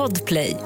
[0.00, 0.56] Podplay.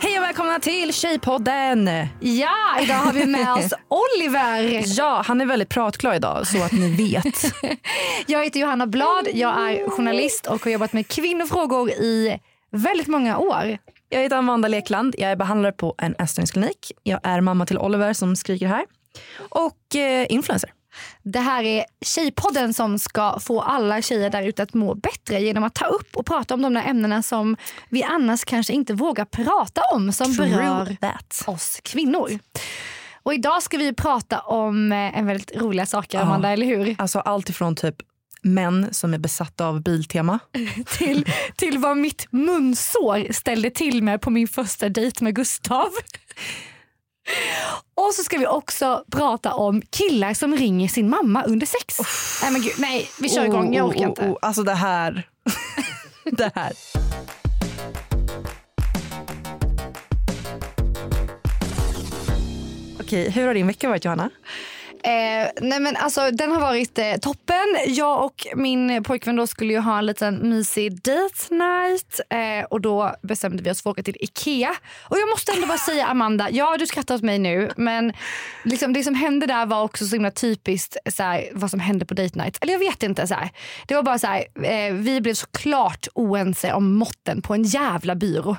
[0.00, 1.90] Hej och välkomna till Tjejpodden!
[2.20, 4.82] Ja, idag har vi med oss Oliver.
[4.98, 7.52] Ja, han är väldigt pratglad idag så att ni vet.
[8.26, 12.38] Jag heter Johanna Blad, jag är journalist och har jobbat med kvinnofrågor i
[12.70, 13.78] väldigt många år.
[14.08, 16.92] Jag heter Amanda Lekland, jag är behandlare på en ätstörningsklinik.
[17.02, 18.84] Jag är mamma till Oliver som skriker här.
[19.38, 20.72] Och eh, influencer.
[21.22, 25.64] Det här är Tjejpodden som ska få alla tjejer där ute att må bättre genom
[25.64, 27.56] att ta upp och prata om de där ämnena som
[27.88, 31.44] vi annars kanske inte vågar prata om som True berör that.
[31.46, 32.38] oss kvinnor.
[33.22, 36.96] Och idag ska vi prata om eh, en väldigt roliga saker Amanda, eller hur?
[36.98, 37.96] Alltså allt ifrån typ
[38.42, 40.38] män som är besatta av Biltema.
[40.98, 45.88] till, till vad mitt munsår ställde till med på min första dejt med Gustav.
[47.94, 51.98] Och så ska vi också prata om killar som ringer sin mamma under sex.
[52.42, 54.22] Nej men gud, nej vi kör igång, jag orkar Oh, inte.
[54.22, 54.38] oh, oh.
[54.42, 55.28] Alltså det här.
[56.24, 56.72] det här.
[63.00, 64.30] Okej, hur har din vecka varit Johanna?
[65.04, 67.76] Eh, nej men alltså, den har varit eh, toppen.
[67.86, 72.80] Jag och min pojkvän då skulle ju ha en liten mysig date night eh, och
[72.80, 74.74] då bestämde vi oss för att åka till Ikea.
[75.08, 78.12] Och jag måste ändå bara säga Amanda, ja du skrattar åt mig nu men
[78.64, 82.14] liksom, det som hände där var också så himla typiskt såhär, vad som hände på
[82.14, 82.58] date night.
[82.60, 83.26] Eller jag vet inte.
[83.26, 83.50] Såhär.
[83.86, 88.14] Det var bara så här, eh, vi blev såklart oense om måtten på en jävla
[88.14, 88.56] byrå.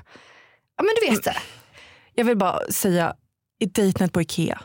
[0.77, 1.35] Ja men du vet.
[2.15, 3.13] Jag vill bara säga,
[3.59, 3.67] i
[3.99, 4.59] night på Ikea.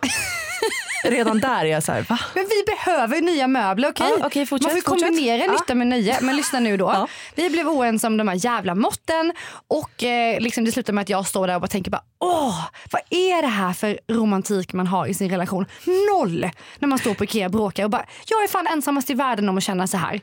[1.05, 2.19] Redan där är jag så här, va?
[2.35, 4.07] Men vi behöver nya möbler, okej?
[4.21, 5.09] Ja, okej, fortsätt, Man får fortsätt.
[5.09, 5.53] kombinera Ja.
[5.53, 6.19] nytta med nöje.
[6.23, 6.85] Men lyssna nu då.
[6.95, 7.09] Ja.
[7.35, 9.33] Vi blev oense om de här jävla måtten
[9.69, 12.61] och eh, liksom det slutar med att jag står där och bara tänker bara åh,
[12.91, 15.67] vad är det här för romantik man har i sin relation?
[16.13, 16.51] Noll!
[16.79, 19.49] När man står på Ikea och bråkar och bara jag är fan ensammast i världen
[19.49, 20.21] om att känna så här.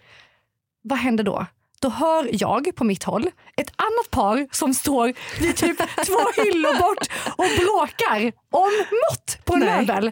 [0.83, 1.45] Vad händer då?
[1.79, 6.79] Då hör jag på mitt håll ett annat par som står vid typ två hyllor
[6.79, 8.71] bort och bråkar om
[9.09, 10.11] mått på en möbel.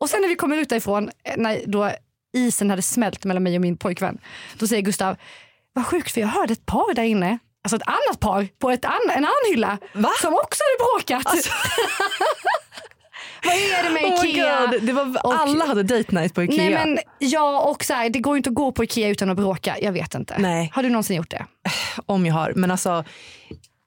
[0.00, 1.90] Och sen när vi kommer ut därifrån, eh, när då
[2.36, 4.18] isen hade smält mellan mig och min pojkvän,
[4.58, 5.16] då säger Gustav,
[5.72, 8.84] vad sjukt för jag hörde ett par där inne, alltså ett annat par på ett
[8.84, 10.10] an- en annan hylla Va?
[10.20, 11.34] som också hade bråkat.
[13.44, 14.66] vad är det med Oh Ikea?
[14.82, 16.56] Det var, Och- alla hade date night på Ikea.
[16.56, 19.30] Nej men ja och så här, det går ju inte att gå på Ikea utan
[19.30, 19.76] att bråka.
[19.80, 20.34] Jag vet inte.
[20.38, 20.70] Nej.
[20.74, 21.46] Har du någonsin gjort det?
[22.06, 22.52] Om jag har.
[22.56, 23.04] Men alltså,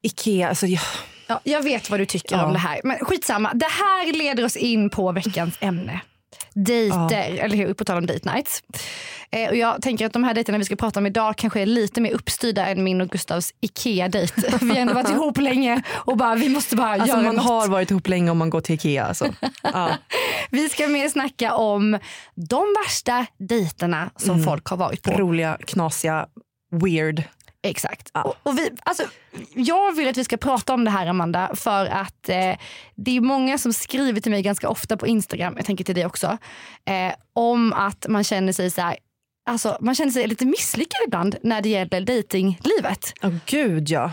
[0.03, 0.81] Ikea, alltså, jag,
[1.31, 2.45] Ja, jag vet vad du tycker Ja.
[2.45, 2.81] om det här.
[2.83, 3.51] Men skitsamma.
[3.53, 6.01] Det här leder oss in på veckans ämne.
[6.53, 7.73] Dejter, eller hur?
[7.73, 8.63] På tal om date nights.
[9.31, 11.65] Eh, och jag tänker att de här dejterna vi ska prata om idag kanske är
[11.65, 14.33] lite mer uppstyrda än min och Gustavs Ikea-dejt.
[14.61, 17.45] Vi har ändå varit ihop länge och bara, vi måste bara alltså göra man något.
[17.45, 19.05] har varit ihop länge om man går till Ikea.
[19.05, 19.25] Alltså.
[19.63, 19.89] Ja.
[20.49, 21.99] Vi ska mer snacka om
[22.35, 24.43] de värsta dejterna som Mm.
[24.43, 25.11] folk har varit på.
[25.11, 26.25] Roliga, knasiga,
[26.83, 27.23] weird.
[27.63, 28.09] Exakt.
[28.13, 28.22] Ja.
[28.23, 29.03] Och, och vi, alltså,
[29.55, 32.55] jag vill att vi ska prata om det här Amanda för att eh,
[32.95, 36.05] det är många som skriver till mig ganska ofta på Instagram, jag tänker till dig
[36.05, 36.38] också,
[36.85, 38.97] eh, om att man känner sig så här,
[39.49, 43.13] alltså, man känner sig lite misslyckad ibland när det gäller dejtinglivet.
[43.23, 44.11] Åh gud ja.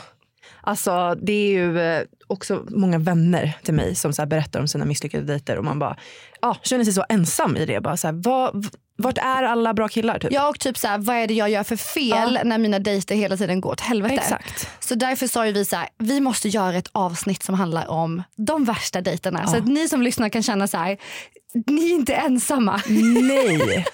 [0.60, 4.84] Alltså det är ju eh, också många vänner till mig som så berättar om sina
[4.84, 5.96] misslyckade dejter och man bara
[6.40, 7.80] ja, känner sig så ensam i det.
[7.80, 8.66] Bara så här, vad,
[8.98, 10.18] vart är alla bra killar?
[10.18, 10.32] Typ?
[10.32, 13.14] Jag och typ så här, vad är det jag gör för fel när mina dejter
[13.14, 14.14] hela tiden går åt helvete.
[14.14, 14.68] Exakt.
[14.80, 18.22] Så därför sa ju vi så här, vi måste göra ett avsnitt som handlar om
[18.36, 19.46] de värsta dejterna.
[19.46, 19.58] Så Ja.
[19.60, 20.96] att ni som lyssnar kan känna så här,
[21.66, 22.80] ni är inte ensamma.
[23.22, 23.84] Nej,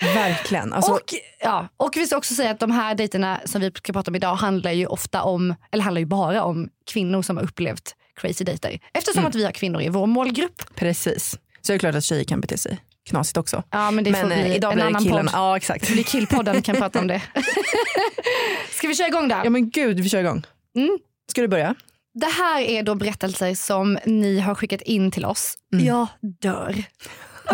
[0.14, 0.72] verkligen.
[0.72, 3.92] Alltså, och, ja, och vi ska också säga att de här dejterna som vi ska
[3.92, 7.44] prata om idag handlar ju ofta om, eller handlar ju bara om kvinnor som har
[7.44, 8.78] upplevt crazy dejter.
[8.94, 9.28] Eftersom Mm.
[9.28, 10.74] att vi har kvinnor i vår målgrupp.
[10.74, 11.38] Precis.
[11.62, 13.62] Så är det klart att tjejer kan bete sig knasigt också.
[13.70, 15.30] Ja men det får Men bli eh, idag en blir annan killarna.
[15.30, 15.40] podd.
[15.40, 15.86] Ja exakt.
[15.86, 17.22] Det blir killpodden, vi kan prata om det.
[18.70, 19.40] ska vi köra igång då?
[19.44, 20.42] Ja men gud vi kör igång.
[20.76, 20.98] Mm.
[21.30, 21.74] Ska du börja?
[22.14, 25.54] Det här är då berättelser som ni har skickat in till oss.
[25.72, 25.86] Mm.
[25.86, 26.84] Jag dör.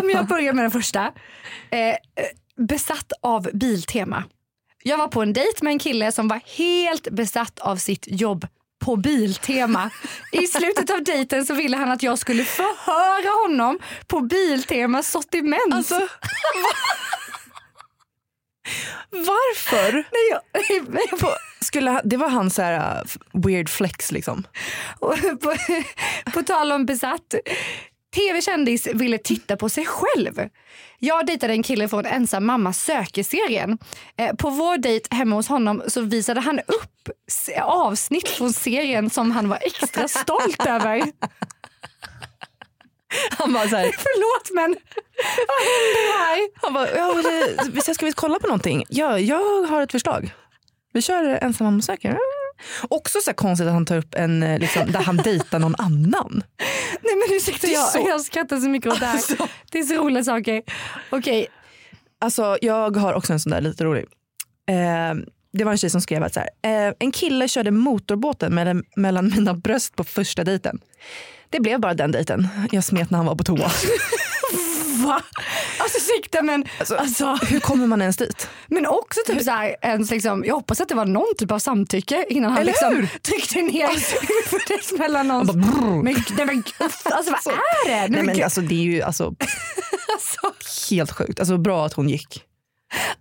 [0.01, 1.11] Om jag börjar med den första.
[1.69, 1.95] Eh, eh,
[2.57, 4.23] besatt av Biltema.
[4.83, 8.47] Jag var på en dejt med en kille som var helt besatt av sitt jobb
[8.79, 9.89] på Biltema.
[10.31, 15.73] I slutet av dejten så ville han att jag skulle förhöra honom på Biltemas sortiment.
[15.73, 15.95] Alltså,
[19.09, 19.91] Varför?
[19.93, 21.29] Nej, jag, nej, jag, På,
[21.61, 24.43] skulle, det var hans så här, uh, weird flex liksom.
[24.99, 25.55] På,
[26.33, 27.35] på tal om besatt.
[28.15, 30.49] TV-kändis ville titta på sig själv.
[30.99, 33.77] Jag dejtade en kille från Ensam mamma söker-serien.
[34.17, 37.09] Eh, på vår dejt hemma hos honom så visade han upp
[37.61, 41.03] avsnitt från serien som han var extra stolt över.
[43.37, 44.75] Han bara så här, Förlåt men
[45.47, 46.49] vad händer här?
[46.55, 47.13] han bara, ja,
[47.71, 48.83] det, ska- ska vi kolla på någonting?
[48.89, 50.33] Ja, jag har ett förslag.
[50.93, 52.17] Vi kör ensam mamma söker.
[52.89, 56.43] Också så konstigt att han tar upp en eh, liksom, där han dejtar någon annan.
[57.01, 59.13] Nej men ursäkta jag, så- jag skrattar så mycket åt det här.
[59.13, 59.47] Alltså.
[59.71, 60.61] Det är så roliga saker.
[61.09, 61.47] Okej,
[62.19, 64.05] Alltså, jag har också en sån där lite rolig.
[64.69, 65.13] Eh,
[65.53, 68.83] det var en tjej som skrev att så här, eh, en kille körde motorbåten mellan,
[68.95, 70.79] mellan mina bröst på första dejten.
[71.49, 72.47] Det blev bara den dejten.
[72.71, 73.71] Jag smet när han var på toa.
[74.95, 75.21] va?
[75.79, 76.65] Alltså ursäkta men,
[76.97, 78.49] alltså, Hur kommer man ens dit?
[78.67, 81.59] men också typ så här, ens liksom, jag hoppas att det var någon typ av
[81.59, 83.07] samtycke innan han Eller liksom hur?
[83.21, 83.87] tryckte ner
[84.21, 85.47] huvudet mellan någon.
[85.49, 86.03] Han bara.
[86.03, 86.03] Men,
[86.37, 86.63] nej, men,
[87.11, 87.95] alltså vad är det?
[88.01, 89.23] Nej, Nej, men, alltså, det är ju alltså,
[90.13, 90.53] alltså,
[90.93, 91.39] helt sjukt.
[91.39, 92.43] Alltså, bra att hon gick.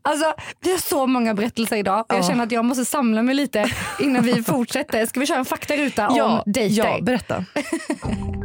[0.03, 2.29] alltså, vi har så många berättelser idag och jag Ja.
[2.29, 5.07] känner att jag måste samla mig lite innan vi fortsätter.
[5.07, 6.85] Ska vi köra en faktaruta om dejter?
[6.85, 7.45] ja, berätta.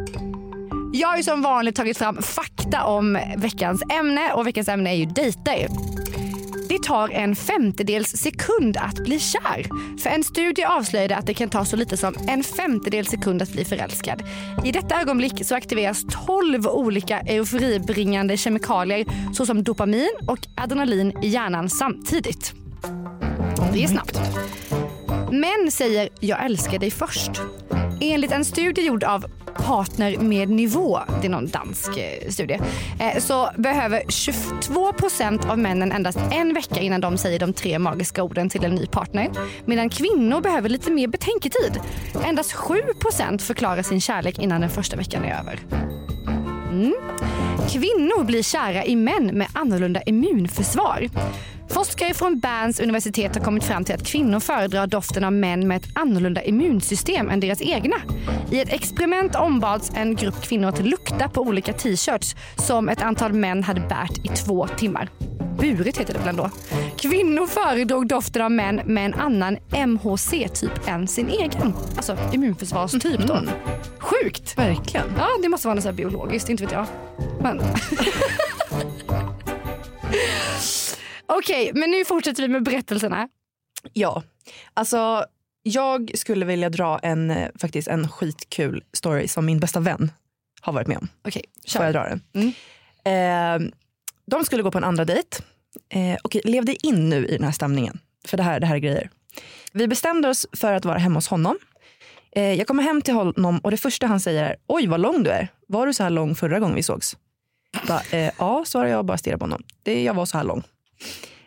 [1.00, 4.96] Jag har ju som vanligt tagit fram fakta om veckans ämne och veckans ämne är
[4.96, 5.68] ju dejter.
[6.70, 9.66] Det tar en femtedels sekund att bli kär.
[10.02, 13.52] För en studie avslöjade att det kan ta så lite som en femtedels sekund att
[13.52, 14.24] bli förälskad.
[14.66, 21.70] I detta ögonblick så aktiveras 12 olika euforibringande kemikalier såsom dopamin och adrenalin i hjärnan
[21.70, 22.54] samtidigt.
[23.74, 24.20] Det är snabbt.
[25.32, 27.32] Män säger jag älskar dig först.
[28.02, 29.26] Enligt en studie gjord av
[29.66, 32.60] Partner med nivå, det är någon dansk eh, studie,
[33.00, 37.80] eh, så behöver 22 procent av männen endast en vecka innan de säger de tre
[37.80, 39.30] magiska orden till en ny partner.
[39.66, 41.80] Medan kvinnor behöver lite mer betänketid.
[42.26, 45.60] Endast 7 procent förklarar sin kärlek innan den första veckan är över.
[46.72, 46.94] Mm.
[47.70, 51.10] Kvinnor blir kära i män med annorlunda immunförsvar.
[51.70, 55.78] Forskare från Berns universitet har kommit fram till att kvinnor föredrar doften av män med
[55.78, 57.96] ett annorlunda immunsystem än deras egna.
[58.52, 63.34] I ett experiment ombads en grupp kvinnor att lukta på olika t-shirts som ett antal
[63.34, 65.10] män hade bärt i två timmar.
[65.60, 66.50] Burit heter det väl ändå.
[66.98, 69.58] Kvinnor föredrog doften av män med en annan
[69.88, 71.74] MHC-typ än sin egen.
[71.96, 73.42] Alltså immunförsvarstyp då.
[74.00, 74.58] Sjukt!
[74.58, 75.06] Verkligen.
[75.18, 76.86] Ja, det måste vara något så biologiskt, inte vet jag.
[77.42, 77.62] Men...
[81.30, 83.30] Okej, men nu fortsätter vi med berättelserna.
[83.94, 84.24] Ja,
[84.74, 85.26] alltså
[85.64, 90.12] jag skulle vilja dra en, eh, faktiskt en skitkul story som min bästa vän
[90.62, 91.08] har varit med om.
[91.28, 92.00] Okej, Får jag kör.
[92.00, 92.22] dra den?
[92.34, 93.66] Mm.
[93.66, 93.70] Eh,
[94.26, 95.38] de skulle gå på en andra dejt.
[95.90, 98.00] Eh, okej, levde in nu i den här stämningen.
[98.26, 99.10] För det här, det här är grejer.
[99.72, 101.58] Vi bestämde oss för att vara hemma hos honom.
[102.32, 105.24] Eh, jag kommer hem till honom och det första han säger är oj vad lång
[105.24, 105.48] du är.
[105.68, 107.18] Var du så här lång förra gången vi sågs?
[107.88, 109.64] Bara, eh, ja, svarar jag och bara stirrar på honom.
[109.84, 110.64] Det, jag var så här lång.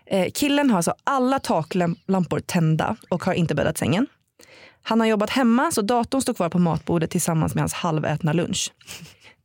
[0.06, 4.06] Eh, killen har alltså alla taklampor tända och har inte bäddat sängen.
[4.82, 8.72] Han har jobbat hemma så datorn står kvar på matbordet tillsammans med hans halvätna lunch.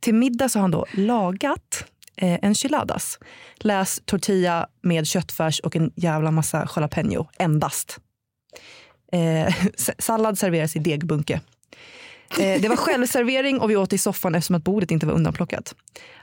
[0.00, 1.84] Till middag så har han då lagat
[2.16, 3.18] eh, enchiladas.
[3.56, 7.98] Läs tortilla med köttfärs och en jävla massa jalapeno, endast.
[9.12, 9.54] Eh,
[9.98, 11.40] sallad serveras i degbunke.
[12.30, 15.74] Eh, det var självservering och vi åt i soffan eftersom att bordet inte var undanplockat.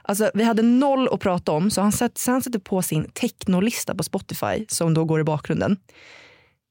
[0.02, 3.10] Alltså, vi hade noll att prata om så han, satt, så han sätter på sin
[3.10, 5.76] technolista på Spotify som då går i bakgrunden.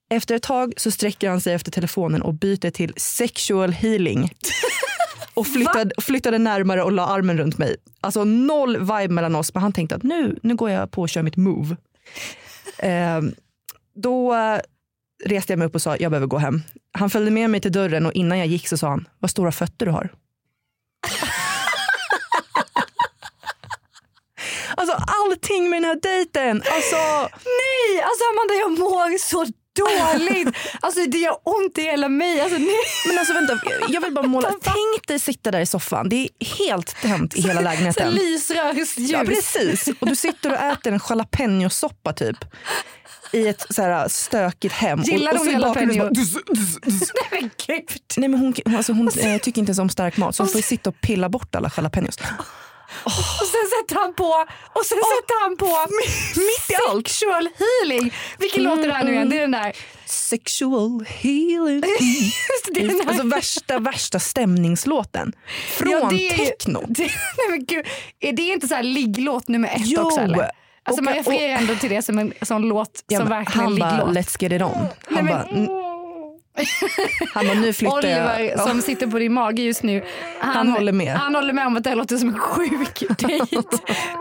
[0.10, 4.30] Efter ett tag så sträcker han sig efter telefonen och byter till sexual healing.
[5.33, 7.76] Och flyttade, flyttade närmare och la armen runt mig.
[8.02, 11.09] Alltså noll vibe mellan oss men han tänkte att nu, nu går jag på och
[11.09, 11.78] kör mitt move.
[12.78, 13.21] Eh,
[13.95, 14.36] då
[15.26, 16.62] reste jag mig upp och sa jag behöver gå hem.
[16.97, 19.52] Han följde med mig till dörren och innan jag gick så sa han vad stora
[19.52, 20.14] fötter du har.
[24.78, 26.64] alltså allting med den här dejten.
[26.75, 26.95] Alltså,
[27.45, 29.45] Nej, alltså Amanda jag mår så
[29.76, 30.56] dåligt.
[30.82, 32.42] Alltså det gör ont i hela mig.
[32.42, 32.76] Alltså, nej.
[33.08, 34.52] men alltså vänta, jag vill bara måla.
[34.62, 36.10] Tänk dig sitta där i soffan.
[36.10, 38.14] Det är helt tänt i hela Så lägenheten.
[38.14, 38.96] lysrörsljus.
[38.98, 39.88] Ja precis.
[40.00, 42.38] Och du sitter och äter en jalapenosoppa typ.
[43.32, 45.02] I ett så här stökigt hem.
[45.02, 45.94] Gillar och, och hon så jalapeno?
[45.94, 46.10] så bara-
[47.32, 47.90] Nej men gud.
[48.18, 50.60] Nej, men hon, alltså, hon eh, tycker inte ens om stark mat så hon får
[50.62, 52.18] sitta och pilla bort alla jalapenos.
[53.06, 55.65] Och sen sätter han på, och sen sätter han på
[56.35, 57.07] Mitt i allt.
[57.07, 58.13] sexual healing.
[58.39, 59.30] Vilken låt är det här nu igen?
[59.30, 59.75] Det är den där.
[60.06, 61.81] Sexual healing.
[62.73, 63.07] Det, är den där.
[63.07, 65.33] Alltså värsta, värsta stämningslåten.
[65.77, 66.83] Från Ja, det är techno.
[66.87, 67.85] Det, nej men gud,
[68.19, 70.01] är det inte så här ligglåt nummer ett Jo.
[70.01, 70.51] också eller?
[70.87, 73.80] Alltså Och- man refererar ändå till det som en sån låt Ja, som verkligen han
[73.80, 74.15] bara ligglåt.
[74.25, 74.87] let's get it on.
[75.15, 75.68] Han bara, "Mm,
[77.33, 78.52] Han bara, nu flyttar Oliver jag.
[78.52, 78.68] Ja.
[78.68, 80.04] som sitter på din mage just nu.
[80.40, 81.14] Han håller med.
[81.18, 83.56] Han håller med om att det här låter som en sjuk dejt.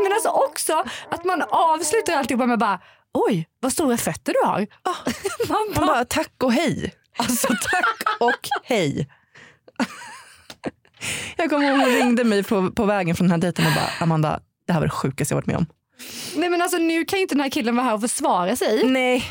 [0.02, 2.80] Men alltså också att man avslutar alltihopa med bara
[3.14, 4.58] oj vad stora fötter du har.
[5.48, 6.94] Man Han bara, bara, tack och hej.
[7.18, 9.08] Alltså tack och hej.
[11.36, 13.90] Jag kommer ihåg hon ringde mig på, på vägen från den här dejten och bara,
[14.00, 15.66] Amanda, det här var det sjukaste jag varit med om.
[16.36, 18.84] nej men alltså nu kan ju inte den här killen vara här och försvara sig.
[18.84, 19.24] Nej.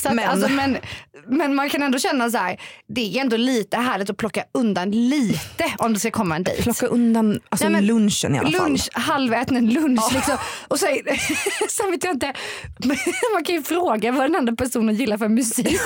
[0.00, 0.78] Så att, Men- Alltså, men,
[1.26, 4.90] men man kan ändå känna så här, det är ändå lite härligt att plocka undan
[4.90, 6.62] lite om det ska komma en dejt.
[6.62, 8.68] Plocka undan alltså, Nej, lunchen i alla fall.
[8.68, 10.12] lunch, halväten lunch.
[10.14, 10.36] Liksom.
[10.68, 10.86] Och så,
[11.70, 12.32] sen vet jag inte,
[13.34, 15.68] man kan ju fråga vad den andra personen gillar för musik.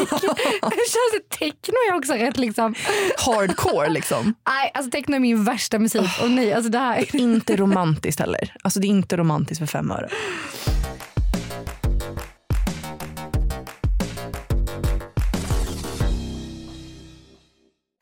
[0.63, 2.75] Känns det techno är också rätt liksom.
[3.27, 4.35] Hardcore liksom.
[4.49, 6.11] Nej, alltså techno är min värsta musik.
[6.23, 7.17] Och nej, alltså det här.
[7.17, 8.55] Inte romantiskt heller.
[8.63, 10.09] Alltså det är inte romantiskt för fem öre.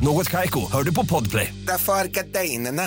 [0.00, 1.54] Något Kaiko, hör du på Podplay.
[1.66, 2.82] Därför är gardinerna.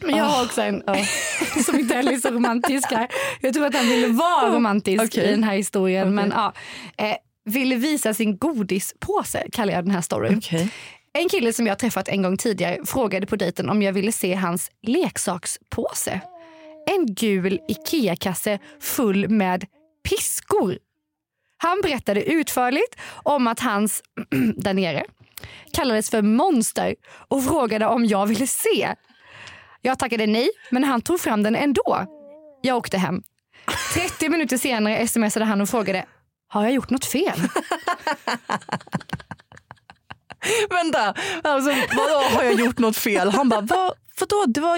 [0.00, 0.82] Men jag har också en
[1.64, 3.08] som inte heller är så romantisk här.
[3.40, 5.28] Jag tror att han ville vara romantisk Okej.
[5.28, 6.14] i den här historien.
[6.14, 6.52] Men ja,
[6.98, 10.38] eh, ville visa sin godispåse kallar jag den här storyn.
[10.38, 10.68] Okej.
[11.12, 14.34] En kille som jag träffat en gång tidigare frågade på dejten om jag ville se
[14.34, 16.20] hans leksakspåse.
[16.90, 19.64] En gul Ikea-kasse full med
[20.08, 20.78] piskor.
[21.58, 24.02] Han berättade utförligt om att hans,
[24.56, 25.04] där nere,
[25.72, 26.94] kallades för monster
[27.28, 28.94] och frågade om jag ville se.
[29.82, 32.06] Jag tackade nej, men han tog fram den ändå.
[32.62, 33.22] Jag åkte hem.
[33.94, 36.06] 30 minuter senare smsade han och frågade
[36.48, 37.40] har jag gjort något fel?
[40.70, 43.30] Vänta, alltså, vadå har jag gjort något fel?
[43.30, 44.44] Han bara, vad, vadå?
[44.46, 44.76] Det var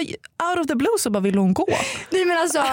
[0.49, 1.67] out of the blue så bara ville hon gå.
[2.09, 2.63] Nej men alltså,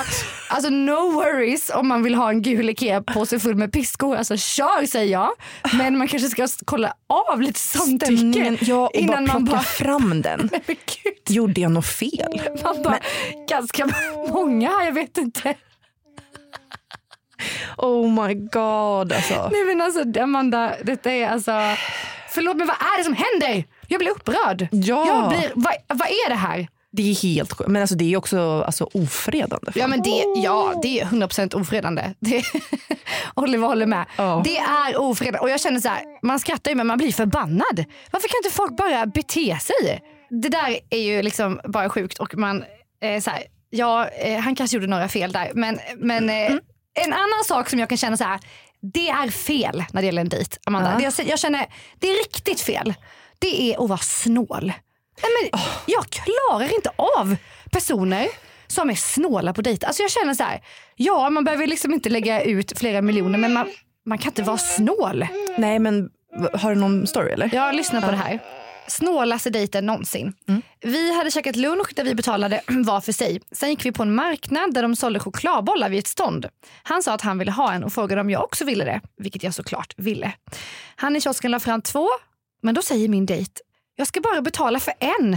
[0.54, 4.16] alltså no worries om man vill ha en gul Ikea-påse full med piskor.
[4.16, 5.30] Alltså kör säger jag.
[5.72, 6.94] Men man kanske ska kolla
[7.30, 10.40] av lite samtycke ja, och innan bara man bara, fram den.
[10.66, 11.36] Men gud.
[11.36, 12.40] Gjorde jag något fel?
[12.62, 12.98] Man bara,
[13.48, 13.88] ganska
[14.28, 15.54] många här, jag vet inte.
[17.76, 19.48] Oh my god alltså.
[19.52, 21.52] Nej men alltså Amanda, detta är alltså,
[22.30, 23.64] förlåt men vad är det som händer?
[23.88, 24.68] Jag blir upprörd.
[24.70, 25.06] Ja.
[25.06, 26.68] Jag blir, vad, vad är det här?
[26.96, 27.70] Det är helt sjukt.
[27.70, 29.72] Men alltså, det är också alltså, ofredande.
[29.74, 32.14] Ja men det, ja, det är 100% ofredande.
[32.18, 32.42] Det,
[33.34, 34.06] Oliver håller med.
[34.16, 34.42] Ja.
[34.44, 35.38] Det är ofredande.
[35.38, 37.84] Och jag känner så här, man skrattar ju men man blir förbannad.
[38.10, 40.02] Varför kan inte folk bara bete sig?
[40.30, 42.64] Det där är ju liksom bara sjukt och man,
[43.02, 46.52] eh, så här, ja eh, han kanske gjorde några fel där men, men eh,
[46.94, 48.40] en annan sak som jag kan känna så här,
[48.92, 50.56] det är fel när det gäller en dejt.
[50.66, 50.90] Amanda.
[50.90, 50.98] Ja.
[50.98, 51.66] Det, jag, jag känner,
[51.98, 52.94] det är riktigt fel.
[53.38, 54.72] Det är att vara snål.
[55.22, 57.36] Nej, men Jag klarar inte av
[57.70, 58.28] personer
[58.66, 59.86] som är snåla på dejt.
[59.86, 60.60] Alltså jag känner så här,
[60.96, 63.66] ja man behöver liksom inte lägga ut flera miljoner men man,
[64.06, 65.26] man kan inte vara snål.
[65.58, 66.10] Nej men
[66.52, 67.50] har du någon story eller?
[67.54, 68.38] Jag lyssnar på det här.
[68.88, 70.32] Snålaste dejten någonsin.
[70.80, 73.40] Vi hade käkat lunch där vi betalade var för sig.
[73.52, 76.46] Sen gick vi på en marknad där de sålde chokladbollar vid ett stånd.
[76.82, 79.42] Han sa att han ville ha en och frågade om jag också ville det, vilket
[79.42, 80.32] jag såklart ville.
[80.96, 82.08] Han i kiosken la fram två,
[82.62, 83.52] men då säger min dejt,
[83.96, 85.36] jag ska bara betala för en.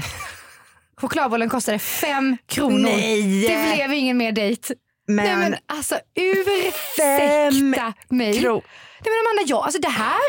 [1.02, 2.80] Chokladbollen kostade fem kronor.
[2.90, 3.42] Nej.
[3.48, 4.74] Det blev ingen mer dejt.
[5.08, 8.40] Men, Nej men alltså ursäkta mig.
[8.40, 8.62] kro-
[9.00, 10.20] Nej men Amanda, ja, alltså det här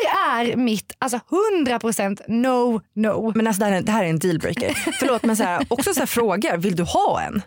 [0.40, 1.20] är mitt alltså
[1.66, 3.32] 100% no no.
[3.34, 4.74] men alltså, det, här är, det här är en dealbreaker.
[4.98, 7.42] Förlåt men så här, också så här frågor, vill du ha en?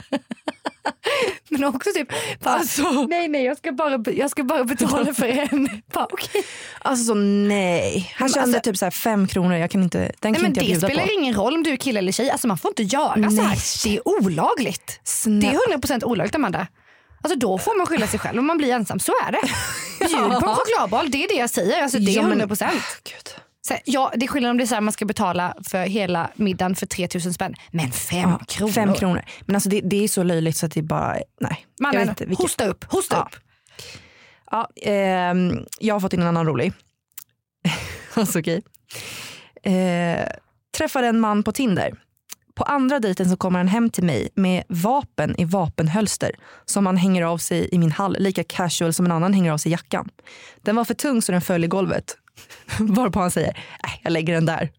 [1.49, 2.07] Men också typ,
[2.39, 2.91] bara, Alltså.
[3.09, 5.81] nej nej jag ska bara, jag ska bara betala för en.
[5.93, 6.41] Bara, okay.
[6.79, 8.13] Alltså så nej.
[8.15, 10.45] Han kände alltså- typ så här fem kronor, jag kan inte, den kan Nej, men
[10.51, 11.11] inte jag det bjuda spelar på.
[11.13, 13.47] ingen roll om du är kille eller tjej, alltså man får inte göra så här.
[13.47, 13.57] Nej.
[13.83, 14.99] Det är olagligt.
[15.03, 15.59] Snälla.
[15.67, 16.67] Det är 100% olagligt Amanda.
[17.23, 19.39] Alltså då får man skylla sig själv om man blir ensam, så är det.
[20.07, 21.83] Bjud på en chokladboll, det är det jag säger.
[21.83, 22.67] Alltså, det är Ja, men- 100%.
[23.03, 23.35] Gud.
[23.67, 26.29] Så, ja, det är skillnad om det är så här, man ska betala för hela
[26.35, 27.55] middagen för 3000 spänn.
[27.71, 28.71] Men fem Ja, kronor.
[28.71, 29.21] Fem kronor.
[29.41, 31.65] Men alltså det, det är så löjligt så att det bara, nej.
[31.79, 33.21] Mannen, inte, vilket- hosta upp, hosta Ja.
[33.31, 33.35] upp.
[34.51, 36.73] Ja, ehm, jag har fått in en annan rolig.
[38.13, 38.61] alltså okej.
[39.63, 40.27] Eh,
[40.77, 41.93] träffade en man på Tinder.
[42.55, 46.31] På andra dejten så kommer han hem till mig med vapen i vapenhölster
[46.65, 49.57] som han hänger av sig i min hall, lika casual som en annan hänger av
[49.57, 50.09] sig jackan.
[50.61, 52.17] Den var för tung så den föll i golvet.
[52.79, 54.71] Varpå han säger, nej jag lägger den där.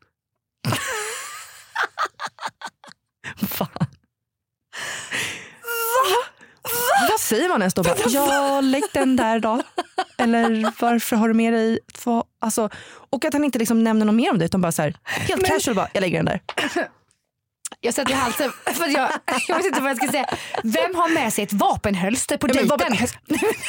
[3.47, 3.87] Fan.
[7.11, 7.83] Vad säger man ens då?
[7.83, 9.63] Bara, ja, lägg den där då.
[10.19, 12.25] Eller varför har du med dig två?
[12.39, 12.71] Alltså,
[13.11, 15.47] och att han inte liksom nämner något mer om det utan bara så här, helt
[15.47, 16.41] casual bara, jag lägger den där.
[17.85, 19.11] Jag sätter i halsen för jag,
[19.49, 20.27] jag vet inte vad jag ska säga.
[20.63, 22.69] Vem har med sig ett vapenhölster på dejten?
[22.69, 22.97] vapen-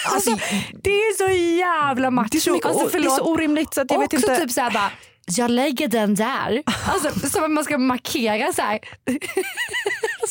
[0.06, 0.38] alltså,
[0.84, 2.28] det är så jävla macho.
[2.32, 4.38] Det är så, mycket, alltså, det är så orimligt så att jag vet inte.
[4.38, 4.92] typ såhär bara,
[5.26, 6.64] jag lägger den där.
[6.88, 8.80] Alltså, som att man ska markera så här.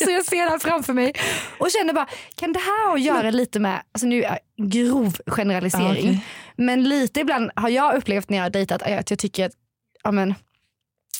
[0.03, 1.13] så jag ser det här framför mig
[1.57, 5.17] och känner bara, kan det här ha att göra lite med, alltså nu är grov
[5.27, 6.25] generalisering, okej.
[6.55, 9.51] men lite ibland har jag upplevt när jag har dejtat att jag tycker att,
[10.03, 10.35] ja men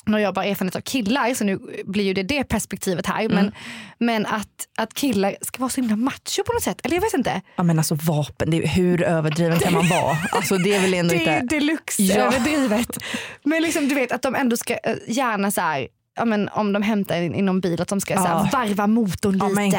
[0.06, 3.20] när jag bara erfarenhet av killar så nu blir ju det det perspektivet här.
[3.24, 3.34] Mm.
[3.34, 3.52] Men,
[3.98, 6.80] men att, att killar ska vara så himla macho på något sätt.
[6.86, 7.40] Eller jag vet inte.
[7.56, 10.16] Ja, men alltså vapen, det är, hur överdriven kan man vara?
[10.32, 12.14] Alltså, det är väl ändå Det är deluxe Ja.
[12.14, 12.98] överdrivet.
[13.44, 16.72] Men liksom, du vet att de ändå ska eh, gärna så här, ja, men om
[16.72, 18.48] de hämtar i någon bil att de ska så här, Ja.
[18.52, 19.60] varva motorn Ja, lite.
[19.60, 19.72] men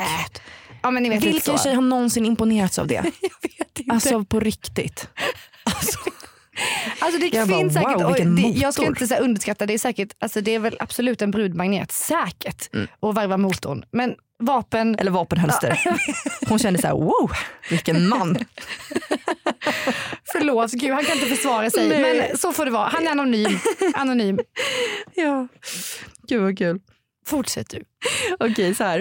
[0.81, 2.93] Ja, men ni vet Vilken tjej har någonsin imponerats av det?
[3.21, 3.91] Jag vet inte.
[3.93, 5.07] Alltså på riktigt.
[5.75, 5.99] Alltså
[7.19, 9.73] det Jag bara, finns säkert, wow, och vilken det, jag ska inte så underskatta, det
[9.73, 12.87] är säkert, alltså det är väl absolut en brudmagnet, säkert, Mm.
[13.01, 13.85] att varva motorn.
[13.91, 15.79] Men vapen, Eller vapenhölster.
[16.49, 17.31] Hon kände så här, wow,
[17.69, 18.37] vilken man.
[20.31, 21.89] förlåt, gud han kan inte försvara sig.
[21.89, 22.01] Nej.
[22.29, 23.59] Men så får det vara, han är anonym.
[23.93, 24.39] anonym.
[25.15, 25.47] Ja.
[26.27, 26.79] Gud vad kul.
[27.27, 27.83] Fortsätt du.
[28.39, 28.99] Okej, så här.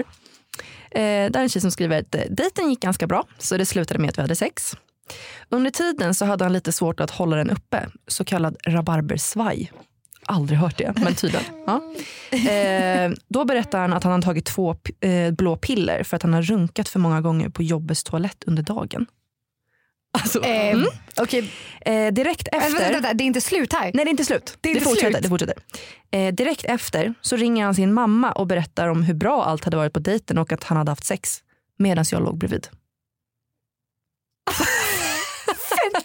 [0.91, 3.67] Eh, där är en tjej som skriver att eh, dejten gick ganska bra så det
[3.67, 4.77] slutade med att vi hade sex.
[5.49, 9.73] Under tiden så hade han lite svårt att hålla den uppe, så kallad rabarbersvaj.
[10.27, 11.47] Aldrig hört det, men tydligen.
[11.67, 11.83] Ja.
[12.51, 16.33] Eh, då berättar han att han har tagit två eh, blå piller för att han
[16.35, 19.07] har runkat för många gånger på jobbets toalett under dagen.
[20.19, 20.87] Alltså, Eh, mm.
[21.17, 22.71] Okej, eh, direkt efter...
[22.71, 23.91] vänta, vänta, det är inte slut här.
[23.95, 24.59] Nej det är inte slut.
[24.61, 25.11] Det är inte fortsätter.
[25.11, 25.23] slut.
[25.23, 25.55] Det fortsätter.
[26.11, 29.77] Eh, direkt efter så ringer han sin mamma och berättar om hur bra allt hade
[29.77, 31.43] varit på dejten och att han hade haft sex
[31.79, 32.69] medan jag låg bredvid.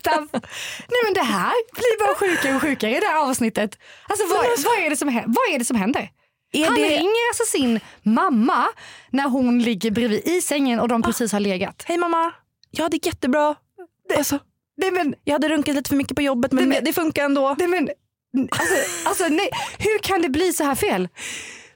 [0.03, 0.39] Vänta.
[0.87, 3.77] Nej men det här blir bara sjukare och sjukare i det här avsnittet.
[4.07, 6.11] Alltså vad, vad, är, det som, vad är det som händer?
[6.51, 6.81] Är Han det...
[6.89, 8.67] ringer alltså sin mamma
[9.09, 11.83] när hon ligger bredvid i sängen och de precis har legat.
[11.85, 12.31] Hej mamma,
[12.71, 13.55] jag hade jättebra.
[14.17, 14.39] Alltså,
[14.77, 17.55] Nej men, jag hade runkat lite för mycket på jobbet men det, men- funkar ändå.
[17.59, 17.89] nej men,
[18.49, 19.49] alltså, alltså nej.
[19.77, 21.07] Hur kan det bli så här fel?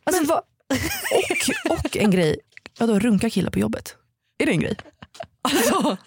[0.04, 0.38] Alltså, vad,
[1.70, 2.40] Och, och en grej,
[2.80, 3.96] vadå runka killar på jobbet?
[4.40, 4.78] Är det en grej?
[5.46, 5.74] Alltså,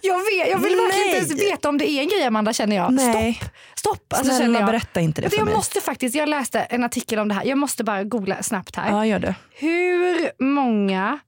[0.00, 1.46] jag, vet, jag vill verkligen inte ens Nej.
[1.50, 2.92] veta om det är en grej Amanda känner jag.
[2.92, 3.40] nej.
[3.74, 4.12] Stopp, stopp.
[4.18, 4.66] Alltså, Snälla jag.
[4.66, 5.54] berätta inte det för jag mig.
[5.54, 7.44] måste faktiskt, jag läste en artikel om det här.
[7.44, 8.90] Jag måste bara googla snabbt här.
[8.90, 9.34] Ja gör det.
[9.54, 11.18] Hur många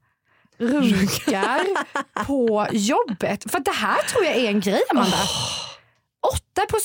[0.59, 1.61] runkar
[2.25, 3.51] på jobbet?
[3.51, 5.17] För det här tror jag är en grej Amanda.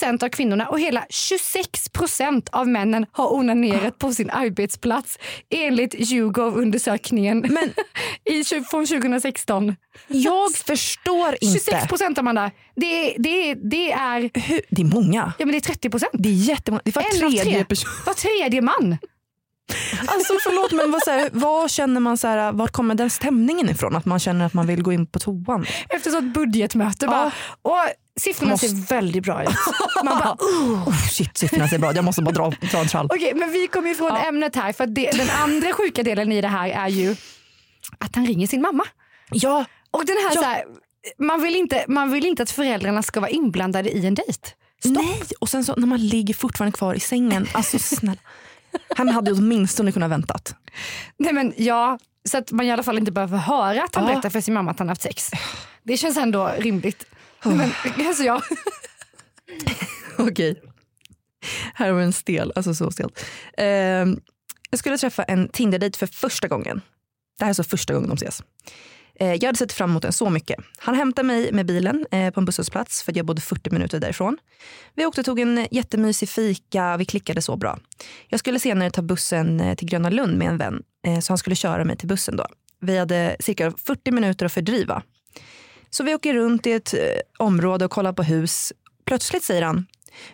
[0.01, 5.17] 8% av kvinnorna och hela 26% av männen har onanerat på sin arbetsplats
[5.49, 7.73] enligt YouGov-undersökningen Men
[8.35, 9.75] i, från 2016.
[10.07, 11.59] jag förstår inte.
[11.89, 12.51] 26 Amanda.
[12.75, 15.33] Det, det, det är Hur, det är många.
[15.37, 16.81] ja, men det är 30 Det är jättemånga.
[16.85, 17.65] Det är var tredje tre.
[17.65, 17.89] person.
[18.05, 18.97] Var tredje man.
[20.07, 23.69] Alltså förlåt men vad, så här, vad känner man så här, vart kommer den stämningen
[23.69, 23.95] ifrån?
[23.95, 25.65] Att man känner att man vill gå in på toan?
[25.89, 27.07] Efter ett budgetmöte.
[27.07, 27.31] Bara.
[27.61, 27.77] Och
[28.17, 29.49] siffrorna Måste- ser väldigt bra ut.
[30.03, 33.05] Man bara, Oh, shit siffrorna ser bra Jag måste bara dra, dra en trall.
[33.13, 34.73] Okej, men vi kommer ifrån ämnet här.
[34.73, 37.15] För det, den andra sjuka delen i det här är ju
[37.97, 38.83] att han ringer sin mamma.
[39.31, 40.41] Ja, Och den här, Ja.
[40.41, 40.63] så här
[41.19, 44.49] man, vill inte, man vill inte att föräldrarna ska vara inblandade i en dejt.
[44.83, 45.21] nej.
[45.39, 47.47] Och sen så när man ligger fortfarande kvar i sängen.
[47.53, 48.17] Alltså snälla.
[48.97, 50.55] Han hade ju åtminstone kunnat väntat.
[51.19, 51.99] Nej, men ja,
[52.29, 54.11] så att man i alla fall inte behöver höra att han Ja.
[54.11, 55.29] berättar för sin mamma att han har haft sex.
[55.83, 57.05] Det känns ändå rimligt.
[57.55, 57.71] Men,
[58.07, 58.41] alltså, ja.
[60.17, 60.61] Okej.
[61.73, 63.09] Här var en stel, alltså så stel.
[63.57, 64.19] Ehm,
[64.69, 66.81] jag skulle träffa en Tinder-dejt för första gången.
[67.39, 68.43] Det här är så första gången de ses.
[69.19, 70.59] Eh, jag hade sett fram emot den så mycket.
[70.77, 73.99] Han hämtade mig med bilen eh, på en busshållplats för att jag bodde 40 minuter
[73.99, 74.37] därifrån.
[74.95, 77.79] Vi åkte och tog en jättemysig fika, vi klickade så bra.
[78.27, 81.37] Jag skulle senare ta bussen eh, till Gröna Lund med en vän, eh, så han
[81.37, 82.45] skulle köra mig till bussen då.
[82.79, 85.03] Vi hade cirka 40 minuter att fördriva.
[85.89, 86.99] Så vi åker runt i ett eh,
[87.39, 88.73] område och kollar på hus.
[89.05, 89.85] Plötsligt säger han,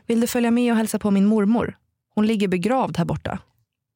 [0.05, 1.77] vill du följa med och hälsa på min mormor?
[2.15, 3.39] Hon ligger begravd här borta.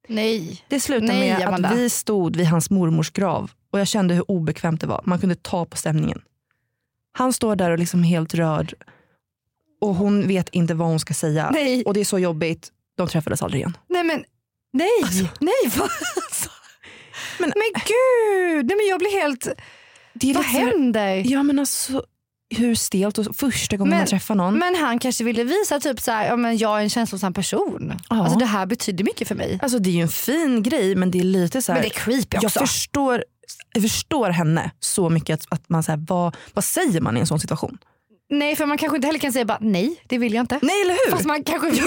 [0.08, 0.64] Nej.
[0.68, 1.68] Det slutade Nej, med Amanda.
[1.68, 5.02] att vi stod vid hans mormors grav och jag kände hur obekvämt det var.
[5.04, 6.22] Man kunde ta på stämningen.
[7.12, 8.74] Han står där och liksom helt rörd
[9.80, 11.50] och hon vet inte vad hon ska säga.
[11.50, 11.84] Nej.
[11.84, 12.68] Och det är så jobbigt.
[12.96, 13.76] De träffades aldrig igen.
[13.88, 14.24] Nej men
[14.72, 14.88] nej,
[15.40, 15.88] nej vad?
[16.16, 16.50] Alltså.
[17.38, 19.48] Men, Men- gud, nej men jag blir helt,
[20.20, 21.22] Det är vad lite händer?
[21.26, 22.02] Ja men alltså,
[22.56, 24.58] hur stelt och första gången Men- man träffar någon.
[24.58, 27.92] Men han kanske ville visa typ så här, ja, men jag är en känslosam person.
[28.10, 28.22] Ja.
[28.22, 29.58] Alltså, det här betyder mycket för mig.
[29.62, 31.96] Alltså det är ju en fin grej men det är lite så här, Men det
[31.96, 32.58] är creepy jag också.
[32.60, 33.24] förstår,
[33.74, 37.20] jag förstår henne så mycket att, att man så här, vad, vad säger man i
[37.20, 37.78] en sån situation?
[38.30, 40.58] Nej för man kanske inte heller kan säga bara nej det vill jag inte.
[40.62, 41.10] Nej eller hur?
[41.10, 41.82] Fast man kanske vill,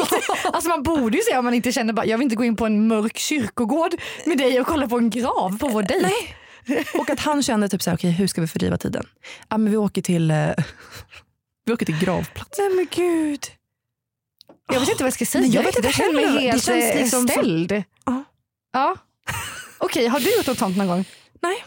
[0.53, 2.55] alltså man borde ju säga om man inte känner bara jag vill inte gå in
[2.55, 3.91] på en mörk kyrkogård
[4.25, 6.09] med dig och kolla på en grav på vår dejt.
[6.99, 9.05] Och att han kände typ såhär, okej hur ska vi fördriva tiden?
[9.49, 10.37] Ja men vi åker till, eh,
[11.65, 12.59] vi åker till gravplats.
[12.59, 13.45] Nej men gud.
[14.73, 15.41] Jag vet inte vad jag ska säga.
[15.41, 17.83] Nej, jag vet inte jag känner mig Det helt känns eh, liksom som- ställd.
[18.05, 18.23] Ja.
[18.73, 18.95] Ja.
[19.77, 21.05] Okej, har du gjort något sånt någon gång?
[21.41, 21.65] Nej.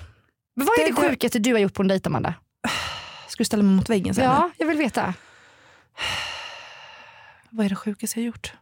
[0.56, 2.34] Men vad är det, Det- det- sjukaste du har gjort på en dejt Amanda?
[3.28, 4.24] Ska du ställa mig mot väggen sen?
[4.24, 5.14] Ja, jag vill veta.
[7.50, 8.52] Vad är det sjukaste jag gjort?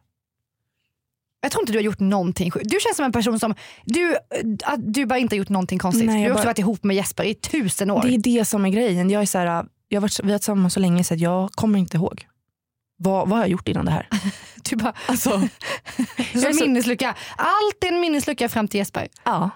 [1.44, 2.70] Jag tror inte du har gjort någonting sjukt.
[2.70, 4.16] Du känns som en person som, du,
[4.64, 6.06] att du bara inte har gjort någonting konstigt.
[6.06, 8.02] Nej, du har också bara- varit ihop med Jesper i tusen år.
[8.02, 9.10] Det är det som är grejen.
[9.10, 9.46] Jag är så här,
[9.88, 12.26] jag har varit, vi har varit tillsammans så länge så att jag kommer inte ihåg.
[12.96, 14.08] Vad, vad har jag gjort innan det här?
[14.70, 15.30] Du bara, Alltså,
[16.34, 17.14] så- minneslucka.
[17.36, 19.08] Allt är en minneslucka fram till Jesper.
[19.24, 19.50] ja.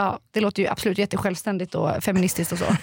[0.00, 2.64] Ja, det låter ju absolut jättesjälvständigt och feministiskt och så.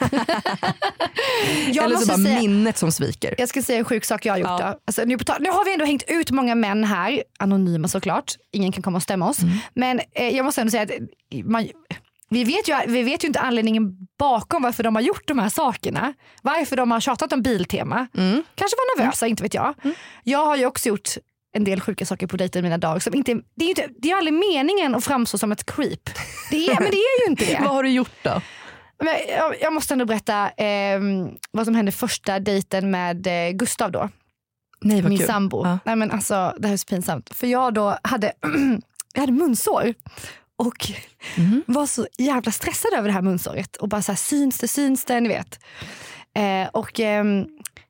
[1.81, 3.35] Eller så bara säga, minnet som sviker.
[3.37, 4.47] jag ska säga en sjuk sak jag har gjort.
[4.47, 4.79] Ja.
[4.87, 8.33] Alltså, nu, nu har vi ändå hängt ut många män här, anonyma såklart.
[8.51, 9.39] Ingen kan komma och stämma oss.
[9.41, 9.57] Mm.
[9.73, 11.67] Men eh, jag måste ändå säga att eh, man,
[12.29, 15.49] vi, vet ju, vi vet ju inte anledningen bakom varför de har gjort de här
[15.49, 16.13] sakerna.
[16.41, 18.07] Varför de har tjatat om Biltema.
[18.17, 18.43] Mm.
[18.55, 19.75] Kanske var nervösa, inte vet jag.
[20.23, 21.09] Jag har ju också gjort
[21.57, 22.99] en del sjuka saker på dejter i mina dagar.
[22.99, 26.09] Som inte, det, är inte, det är aldrig meningen att framstå som ett creep.
[26.51, 27.59] Det är, men det är ju inte det.
[27.61, 28.41] Vad har du gjort då?
[29.03, 30.99] Men jag, jag måste ändå berätta eh,
[31.51, 34.09] vad som hände första dejten med eh, Gustav då.
[34.81, 35.27] Nej min kul.
[35.27, 35.65] sambo.
[35.65, 35.79] Ja.
[35.85, 37.35] Nej, men alltså, det här är så pinsamt.
[37.35, 38.33] För jag då hade,
[39.13, 39.93] jag hade munsår.
[40.59, 40.91] Och
[41.37, 41.63] Mhm.
[41.67, 43.75] var så jävla stressad över det här munsåret.
[43.75, 45.59] Och bara så här, syns det, syns det, ni vet.
[46.33, 47.45] Eh, och ehm,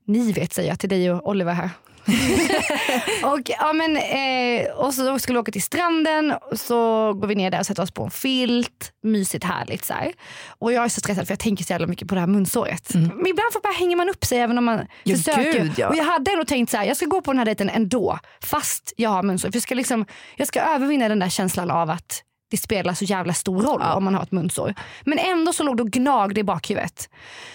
[0.06, 1.70] ni vet säger jag till dig och Oliver här.
[3.24, 7.52] och, ja, men, eh, och så skulle vi åka till stranden så går vi ner
[7.52, 8.92] där och sätter oss på en filt.
[9.04, 10.14] Mysigt härligt så här.
[10.48, 12.94] Och jag är så stressad för jag tänker så jävla mycket på det här munsåret.
[12.94, 15.54] Men ibland får bara hänger man upp sig även om man Ja, försöker.
[15.54, 15.88] gud, ja.
[15.90, 18.20] Och jag hade ändå tänkt så här, jag ska gå på den här dejten ändå
[18.44, 19.50] fast jag har munsår.
[19.50, 23.06] För jag ska, liksom, jag ska övervinna den där känslan av att det spelar så
[23.06, 24.74] jävla stor roll om man har ett munsår.
[25.06, 27.10] Men ändå så låg det och gnagde i bakhuvudet.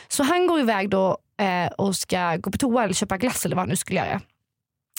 [0.09, 3.57] Så han går iväg då eh, och ska gå på toa eller köpa glass eller
[3.57, 4.21] vad han nu skulle göra.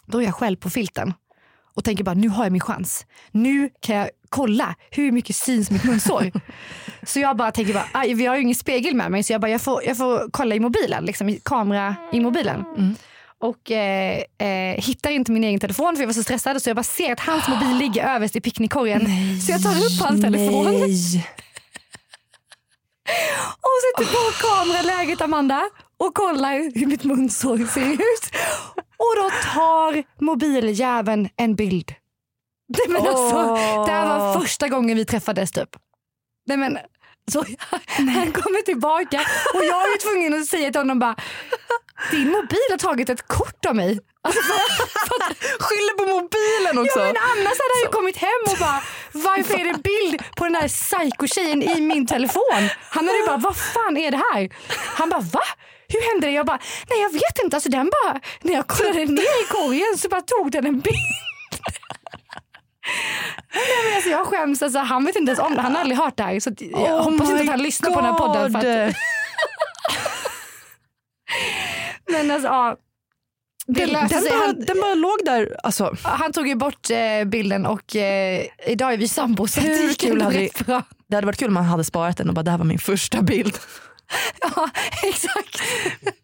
[0.06, 1.14] Då är jag själv på filten
[1.76, 3.06] och tänker bara nu har jag min chans.
[3.32, 6.32] Nu kan jag kolla hur mycket syns mitt munsår.
[7.04, 9.42] så jag bara tänker bara, aj, vi har ju ingen spegel med mig så jag
[9.42, 12.66] bara jag får, jag får kolla i mobilen, liksom i kamera i mobilen.
[13.40, 16.76] Och eh, eh, hittar inte min egen telefon för jag var så stressad så jag
[16.76, 19.02] bara ser att hans mobil ligger överst i picknickkorgen.
[19.42, 21.28] Så jag tar upp hans telefon Nej.
[23.62, 25.62] och sätter på kameraläget Amanda
[25.98, 28.32] och kollar hur mitt munsår ser ut.
[28.98, 31.94] Och då tar mobiljäveln en bild.
[32.68, 33.86] Nej, men alltså, Åh.
[33.86, 35.70] Det här var första gången vi träffades typ.
[36.46, 36.78] Nej, men,
[37.32, 37.40] så,
[37.98, 39.22] han kommer tillbaka
[39.54, 41.16] och jag är tvungen att säga till honom bara
[42.12, 44.00] din mobil har tagit ett kort av mig.
[44.22, 44.42] Alltså,
[45.60, 47.00] Skyller på mobilen också.
[47.00, 50.44] Ja, men annars hade han ju kommit hem och bara varför är det bild på
[50.44, 52.70] den där psykotjejen i min telefon?
[52.90, 54.50] Han hade ju bara vad fan är det här?
[54.98, 55.44] Han bara va?
[55.94, 56.34] Hur hände det?
[56.34, 57.56] Jag bara nej jag vet inte.
[57.56, 60.96] Alltså, den bara, när jag kollade ner i korgen så bara tog den en bild.
[63.54, 64.62] Nej, men alltså, jag skäms.
[64.62, 65.62] Alltså, han vet inte ens om det.
[65.62, 66.40] Han har aldrig hört det här.
[66.40, 68.52] Så jag Oh hoppas inte att han lyssnar på den här podden.
[68.52, 68.96] För att, God.
[72.14, 72.78] men alltså, ja.
[73.68, 75.56] Det Den, den, bara, Han, den bara låg där.
[75.64, 79.58] Alltså, han tog ju bort eh, bilden och eh, idag är vi sambos.
[79.58, 80.50] Hur det kul hade
[81.08, 82.80] det hade varit kul om man hade sparat den och bara det här var min
[82.80, 83.58] första bild.
[84.42, 84.70] Ja,
[85.04, 85.62] exakt.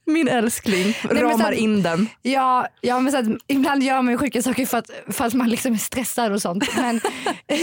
[0.05, 0.95] Min älskling.
[1.03, 2.09] men Ramar in den.
[2.21, 5.33] Ja, ja men så att, ibland gör man ju sjuka saker för att, för att
[5.33, 6.75] man liksom är stressad och sånt.
[6.75, 7.01] Men,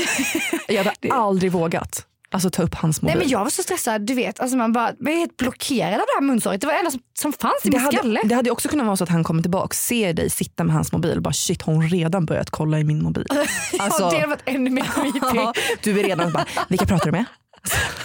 [0.68, 3.16] Jag hade aldrig vågat alltså, ta upp hans mobil.
[3.16, 4.40] nej, men jag var så stressad, du vet.
[4.40, 6.60] Alltså man bara, man är helt blockerad av det här munsåret.
[6.60, 8.18] Det var det enda som, som fanns i det, min skalle.
[8.18, 10.74] hade, det hade också kunnat vara så att han kommer tillbaka, ser dig sitta med
[10.74, 13.26] hans mobil och bara shit har hon redan börjat kolla i min mobil.
[13.78, 15.60] Alltså, ja, det hade varit ännu mer creepy.
[15.82, 17.24] du är redan bara, vilka pratar du med?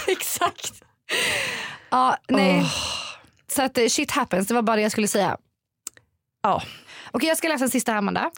[0.08, 0.74] exakt.
[1.92, 2.66] Ja, nej.
[3.48, 5.38] Så att eh, shit happens, det var bara det jag skulle säga.
[6.44, 6.64] Ja.
[7.12, 8.32] Okej, jag ska läsa den sista här Amanda.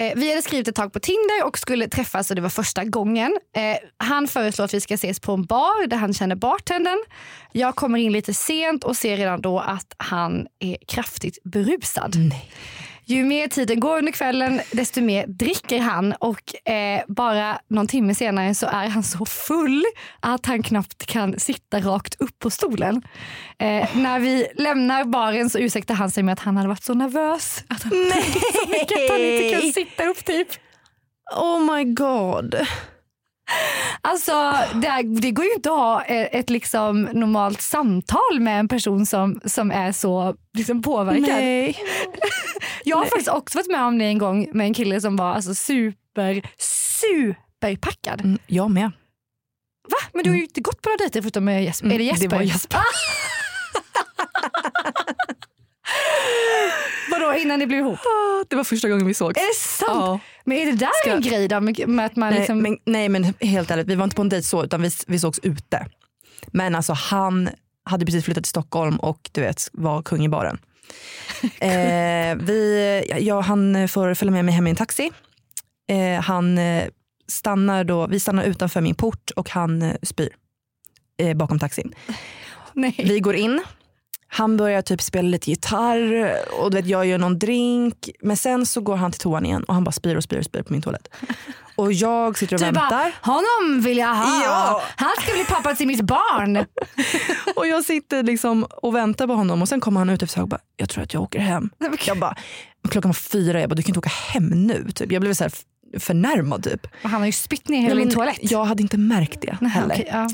[0.00, 2.84] Eh, vi hade skrivit ett tag på Tinder och skulle träffas och det var första
[2.84, 3.38] gången.
[3.56, 6.98] Eh, han föreslår att vi ska ses på en bar där han känner bartendern.
[7.52, 12.16] Jag kommer in lite sent och ser redan då att han är kraftigt berusad.
[13.06, 18.14] Ju mer tiden går under kvällen desto mer dricker han och eh, bara någon timme
[18.14, 19.84] senare så är han så full
[20.20, 23.02] att han knappt kan sitta rakt upp på stolen.
[23.58, 26.94] Eh, när vi lämnar baren så ursäktar han sig med att han hade varit så
[26.94, 27.92] nervös att han,
[28.62, 30.48] så mycket att han inte kan sitta upp typ.
[31.36, 32.56] Oh my god.
[34.00, 38.68] Alltså det, det går ju inte att ha ett, ett liksom normalt samtal med en
[38.68, 41.22] person som, som är så liksom påverkad.
[41.22, 41.76] Nej.
[42.84, 45.34] Jag har faktiskt också varit med om det en gång med en kille som var
[45.34, 48.20] alltså super, superpackad.
[48.20, 48.90] Mm, jag med.
[49.88, 49.96] Va?
[50.12, 51.92] Men du har ju inte gått på några dejter förutom med Jesper.
[51.92, 52.26] är det Jesper?
[52.26, 52.80] Mm, Det var Jesper.
[57.10, 57.98] Vadå innan ni blev ihop?
[57.98, 59.38] Ah, Det var första gången vi sågs.
[59.40, 59.90] Är det sant?
[59.94, 60.18] Ja.
[60.44, 62.58] Men är det där Ska- en grej då med att man Nej, liksom...
[62.62, 65.18] men, nej men helt ärligt, vi var inte på en dejt så utan vi, vi
[65.18, 65.86] sågs ute.
[66.46, 67.48] Men alltså han
[67.84, 70.58] hade precis flyttat till Stockholm och du vet var kung i baren.
[71.60, 75.10] eh, vi, ja, han får följa med mig hem i en taxi.
[75.88, 76.84] Eh, han eh,
[77.28, 80.36] stannar då, vi stannar utanför min port och han eh, spyr
[81.18, 81.94] eh, bakom taxin.
[82.72, 82.94] nej.
[82.98, 83.62] Vi går in.
[84.36, 88.10] Han börjar typ spela lite gitarr och du vet, jag gör någon drink.
[88.22, 90.44] Men sen så går han till toan igen och han bara spyr och spyr och
[90.44, 91.08] spyr på min toalett.
[91.76, 92.90] Och jag sitter och Du väntar.
[92.90, 94.44] bara, honom vill jag ha.
[94.44, 94.82] Ja.
[94.96, 96.56] Han ska bli pappa till mitt barn.
[97.56, 100.34] Och jag sitter liksom och väntar på honom och sen kommer han ut efter ett
[100.34, 101.70] tag och bara, jag tror att jag åker hem.
[102.06, 102.34] Jag bara,
[102.88, 104.90] klockan var fyra, jag bara, du kan inte åka hem nu.
[104.94, 105.12] Typ.
[105.12, 105.52] Jag blev så här
[105.98, 106.86] förnärmad typ.
[107.04, 108.38] Och Han har ju spytt ner hela din toalett.
[108.40, 109.94] Jag hade inte märkt det Nej, heller.
[109.94, 110.28] okej, ja.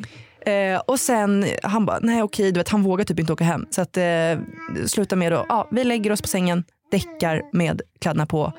[0.46, 3.66] Eh, och sen han bara, nej okej, du vet, han vågar typ inte åka hem.
[3.70, 4.04] Så att eh,
[4.86, 8.52] sluta med då, ja, vi lägger oss på sängen, däckar med kläderna på,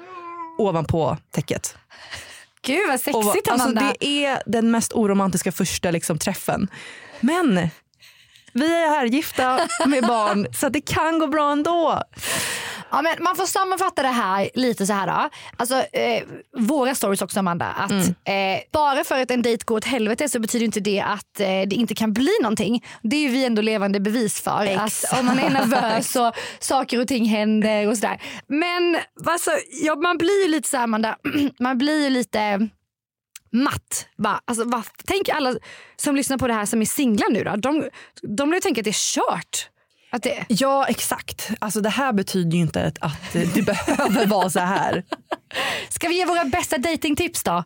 [0.57, 1.75] ovanpå täcket.
[2.61, 3.93] Gud vad sexigt Och, alltså, Amanda.
[3.99, 6.67] det är den mest oromantiska första liksom, träffen.
[7.19, 7.69] Men
[8.53, 12.03] vi är här gifta med barn så att det kan gå bra ändå.
[12.91, 15.07] Ja, men man får sammanfatta det här lite så här.
[15.07, 15.29] Då.
[15.57, 16.23] Alltså, eh,
[16.57, 17.65] våra stories också Amanda.
[17.65, 18.55] Att, Mm.
[18.57, 21.47] eh, bara för att en dejt går åt helvete så betyder inte det att eh,
[21.47, 22.85] det inte kan bli någonting.
[23.03, 24.75] Det är vi ändå levande bevis för.
[24.77, 28.21] Att om man är nervös och saker och ting händer och sådär.
[28.47, 29.51] Men alltså,
[29.83, 31.15] ja, man blir ju lite så här Amanda,
[31.59, 32.69] man blir ju lite
[33.51, 34.07] matt.
[34.17, 35.55] Bara, alltså, va, tänk alla
[35.95, 37.55] som lyssnar på det här som är singlar nu då.
[37.55, 37.89] De,
[38.37, 39.69] de blir ju tänka att det är kört.
[40.13, 41.49] Att det, Ja exakt.
[41.59, 45.03] Alltså, det här betyder ju inte att, att det behöver vara så här.
[45.89, 47.63] Ska vi ge våra bästa datingtips då?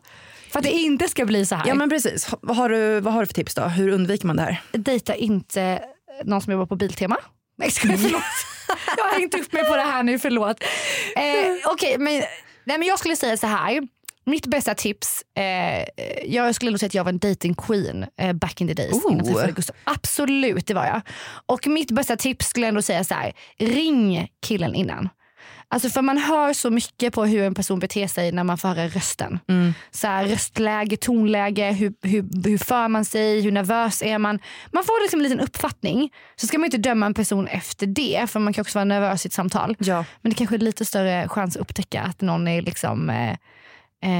[0.50, 1.68] För att det inte ska bli så här.
[1.68, 2.28] Ja men precis.
[2.40, 3.62] Vad har du, vad har du för tips då?
[3.62, 4.62] Hur undviker man det här?
[4.72, 5.80] Dejta inte
[6.24, 7.16] någon som jobbar på Biltema.
[7.58, 8.22] Nej skojar, förlåt.
[8.96, 10.62] jag har hängt upp mig på det här nu, förlåt.
[11.16, 12.12] Eh, Okej, men,
[12.64, 13.88] nej, men jag skulle säga så här.
[14.26, 15.84] Mitt bästa tips, eh,
[16.26, 18.92] jag skulle nog säga att jag var en dating queen eh, back in the days.
[18.92, 19.12] Oh.
[19.12, 19.76] Innan jag Gustav.
[19.84, 21.00] Absolut, det var jag.
[21.46, 23.32] Och mitt bästa tips skulle jag ändå säga så här.
[23.58, 25.08] Ring killen innan.
[25.68, 28.68] Alltså för man hör så mycket på hur en person beter sig när man får
[28.68, 29.38] höra rösten.
[29.90, 34.38] Så här, röstläge, tonläge, hur, hur, hur för man sig, hur nervös är man.
[34.72, 36.12] Man får liksom en liten uppfattning.
[36.36, 39.26] Så ska man inte döma en person efter det för man kan också vara nervös
[39.26, 39.76] i ett samtal.
[39.78, 40.04] Ja.
[40.22, 43.36] Men det kanske är lite större chans att upptäcka att någon är liksom eh,
[44.04, 44.10] eh,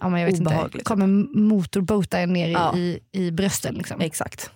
[0.00, 0.84] ja, men jag vet inte, Obehagligt.
[0.84, 1.06] kommer
[1.38, 2.76] motorbota ner i, Ja.
[2.76, 3.74] i, i brösten.
[3.74, 4.00] Liksom.
[4.00, 4.50] Exakt.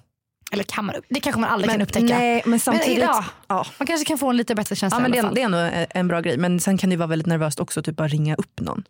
[0.52, 2.06] Eller kan man, det kanske man aldrig kan upptäcka.
[2.18, 2.98] Nej men samtidigt.
[2.98, 3.66] idag- ja.
[3.78, 5.87] Man kanske kan få en lite bättre känsla Ja, men det, är, det är ändå
[5.90, 6.37] en bra grej.
[6.38, 8.85] Men sen kan det vara väldigt nervöst också typ bara ringa upp någon.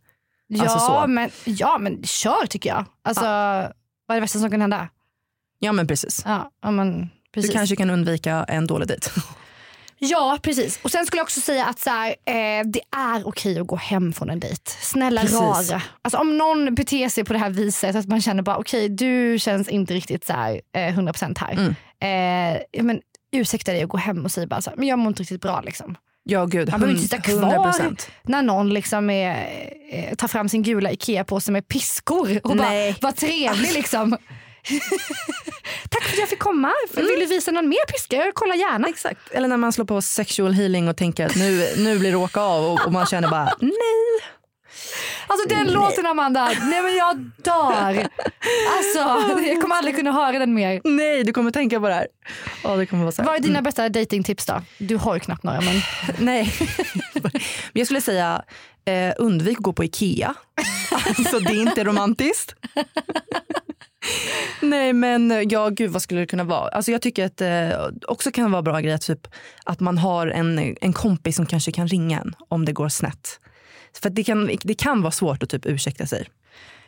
[0.47, 1.07] Ja, Alltså så.
[1.07, 2.85] Men, ja men kör tycker jag.
[3.03, 3.71] Alltså, Vad
[4.11, 4.89] är det värsta som kan hända?
[5.59, 6.23] Ja men precis.
[6.27, 7.53] Ja, ja, men, Du precis.
[7.53, 9.11] kanske kan undvika en dålig dejt.
[10.01, 10.81] ja precis.
[10.83, 13.77] Och sen skulle jag också säga att så här, eh, det är okej att gå
[13.77, 14.71] hem från en dejt.
[14.81, 15.39] Snälla Precis.
[15.41, 15.83] rara.
[16.03, 19.39] Alltså, om någon beter sig på det här viset att man känner bara okej du
[19.39, 21.53] känns inte riktigt så här, eh, 100% här.
[21.53, 21.75] Mm.
[22.73, 23.01] Eh, men,
[23.33, 25.41] ursäkta dig och gå hem och säga bara så här, men jag mår inte riktigt
[25.43, 25.61] bra.
[25.61, 25.97] Liksom.
[26.23, 28.11] Ja gud, Man behöver inte sitta kvar 100%.
[28.23, 29.47] när någon liksom är,
[29.93, 32.97] eh, tar fram sin gula Ikea-påse med piskor och Nej.
[33.01, 34.17] bara var trevlig liksom.
[35.89, 36.73] Tack för att jag fick komma.
[36.95, 38.33] Vill du visa någon mer piskor?
[38.35, 38.89] Kolla gärna.
[38.89, 39.31] Exakt.
[39.31, 42.41] Eller när man slår på sexual healing och tänker att nu, nu blir det åka
[42.41, 44.31] av och, och man känner bara nej.
[45.27, 48.09] Alltså den låten Amanda, nej men jag dör.
[48.77, 48.99] Alltså
[49.47, 50.81] jag kommer aldrig kunna höra den mer.
[50.85, 52.07] Nej, du kommer tänka på det här.
[52.65, 53.27] Ja, det kommer vara så här.
[53.27, 54.63] Vad är dina bästa datingtips då?
[54.79, 55.81] Du har ju knappt några men
[56.19, 56.53] Nej.
[57.15, 57.33] Men
[57.73, 58.43] jag skulle säga
[58.85, 60.35] eh, undvik att gå på Ikea.
[60.93, 62.55] Alltså det är inte romantiskt.
[64.63, 66.69] Nej men ja gud vad skulle det kunna vara?
[66.69, 69.27] Alltså jag tycker att det eh, också kan vara bra grej att, typ,
[69.65, 73.41] att man har en, en kompis som kanske kan ringa en om det går snett.
[74.03, 76.29] För att det kan, det kan vara svårt att typ ursäkta sig.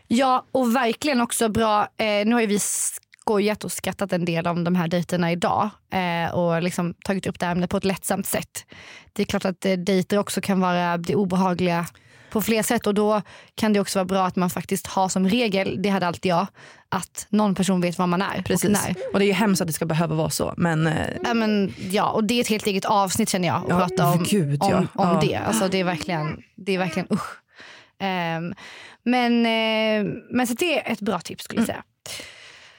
[0.08, 4.46] Ja och verkligen också bra, eh, nu har ju vi skojat och skrattat en del
[4.46, 7.85] om de här dejterna idag eh, och liksom tagit upp det här ämnet på ett
[7.85, 8.66] lättsamt sätt.
[9.12, 11.87] Det är klart att eh, dejter också kan vara, det obehagliga
[12.32, 13.22] på fler sätt och då
[13.54, 16.46] kan det också vara bra att man faktiskt har som regel, det hade alltid jag,
[16.88, 18.64] att någon person vet var man är Precis.
[18.64, 18.94] och när.
[19.12, 20.54] Och det är ju hemskt att det ska behöva vara så.
[20.56, 23.68] Men eh, Ja, men, ja, och det är ett helt eget avsnitt känner jag att
[23.68, 24.76] Ja, prata om, gud, ja.
[24.78, 25.20] om, om Ja.
[25.22, 25.36] det.
[25.36, 27.36] Alltså, det är verkligen, det är verkligen usch.
[27.98, 28.54] Ehm,
[29.04, 31.82] men, eh, men så det är ett bra tips skulle jag säga.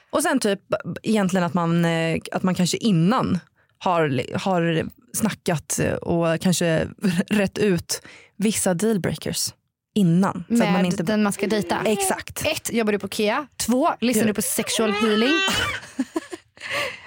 [0.10, 0.60] Och sen typ
[1.04, 3.40] egentligen att man, eh, att man kanske innan
[3.78, 4.84] har, har
[5.18, 6.88] snackat och kanske
[7.30, 8.02] rätt ut
[8.38, 9.54] vissa dealbreakers
[9.96, 10.44] innan.
[10.48, 11.04] Så att Med man inte...
[11.04, 11.82] den man ska dejta.
[11.86, 12.46] Exakt.
[12.46, 13.48] Ett, jobbar du på Ikea?
[13.58, 15.34] Två, lyssnar du på sexual healing?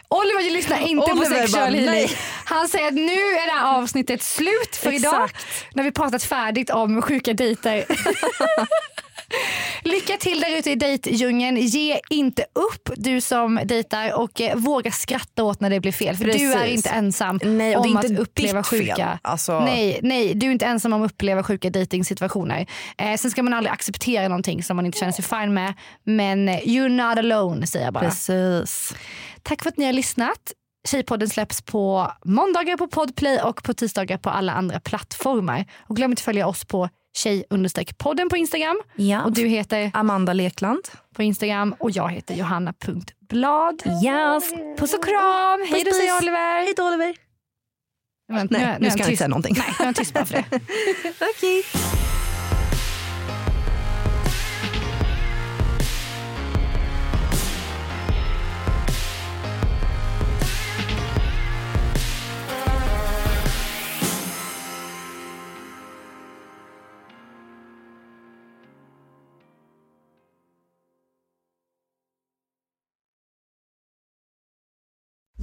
[0.09, 2.09] Oliver lyssnar inte på Oliver sexual bara, healing.
[2.45, 5.25] Han säger att nu är det här avsnittet slut för idag.
[5.25, 5.47] Exakt.
[5.75, 7.85] När vi pratat färdigt om sjuka dejter.
[9.83, 11.57] Lycka till där ute i dejtdjungeln.
[11.57, 16.17] Ge inte upp du som dejtar och eh, våga skratta åt när det blir fel.
[16.17, 16.55] För du Precis.
[16.55, 19.19] är inte ensam Nej, om inte att uppleva sjuka.
[19.23, 22.67] Alltså- Nej, nej, du är inte ensam om att uppleva sjuka dejtingsituationer.
[22.99, 25.75] Eh, sen ska man aldrig acceptera någonting som man inte känner sig fine med.
[26.05, 28.05] Men eh, you're not alone säger jag bara.
[28.05, 28.95] Precis.
[29.43, 30.53] Tack för att ni har lyssnat.
[30.89, 35.65] Tjejpodden släpps på måndagar på Podplay och på tisdagar på alla andra plattformar.
[35.89, 38.81] Och glöm inte att följa oss på tjej-podden på Instagram.
[38.97, 39.25] Ja.
[39.25, 40.89] Och du heter Amanda Lekland.
[41.15, 43.83] på Instagram och jag heter johanna.blad.
[44.05, 44.51] Yes.
[44.79, 45.67] Puss och kram.
[45.71, 46.55] Hej då säger Oliver.
[46.65, 47.15] Hej då Oliver.
[48.29, 49.55] Men, Nej, är- nu är ska jag inte säga någonting.
[49.59, 50.45] Nej, nu är han tyst bara för det.
[51.37, 51.63] Okej.